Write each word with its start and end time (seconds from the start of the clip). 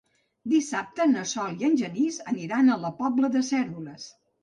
Dissabte 0.53 1.07
na 1.11 1.27
Sol 1.33 1.61
i 1.61 1.69
en 1.69 1.77
Genís 1.83 2.19
aniran 2.35 2.75
a 2.75 2.81
la 2.89 2.95
Pobla 3.05 3.35
de 3.39 3.49
Cérvoles. 3.55 4.13